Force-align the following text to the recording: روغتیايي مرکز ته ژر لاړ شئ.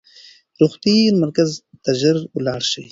روغتیايي 0.59 1.07
مرکز 1.23 1.49
ته 1.83 1.91
ژر 1.99 2.17
لاړ 2.45 2.61
شئ. 2.71 2.79